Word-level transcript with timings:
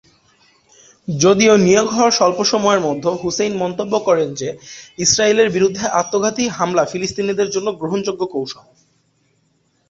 যদিও 1.07 1.53
নিয়োগ 1.57 1.87
হওয়ার 1.89 2.17
স্বল্প 2.19 2.39
সময়ের 2.43 2.81
মধ্যে 2.81 3.09
হুসেইন 3.21 3.53
মন্তব্য 3.57 3.93
করেন 3.99 4.29
যে 4.33 4.49
ইসরায়েলের 4.97 5.49
বিরুদ্ধে 5.49 5.85
আত্মঘাতী 6.01 6.43
হামলা 6.49 6.83
ফিলিস্তিনিদের 6.85 7.49
জন্য 7.49 7.67
গ্রহণযোগ্য 7.71 8.21
কৌশল। 8.25 8.65